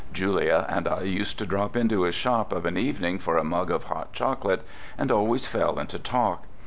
[0.11, 3.69] Julia and I used to drop into his shop of an evening for a mug
[3.69, 4.65] of hot chocolate,
[4.97, 6.47] and always fell into talk.